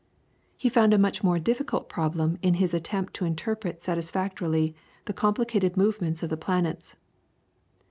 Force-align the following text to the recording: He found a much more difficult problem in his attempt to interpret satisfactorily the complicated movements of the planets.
He 0.57 0.67
found 0.67 0.95
a 0.95 0.97
much 0.97 1.23
more 1.23 1.37
difficult 1.37 1.87
problem 1.87 2.39
in 2.41 2.55
his 2.55 2.73
attempt 2.73 3.13
to 3.13 3.23
interpret 3.25 3.83
satisfactorily 3.83 4.75
the 5.05 5.13
complicated 5.13 5.77
movements 5.77 6.23
of 6.23 6.31
the 6.31 6.37
planets. 6.37 6.95